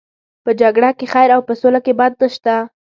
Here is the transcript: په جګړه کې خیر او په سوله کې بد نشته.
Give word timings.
په 0.43 0.51
جګړه 0.61 0.89
کې 0.97 1.05
خیر 1.13 1.29
او 1.35 1.41
په 1.47 1.53
سوله 1.61 1.79
کې 1.85 1.93
بد 1.99 2.13
نشته. 2.21 2.55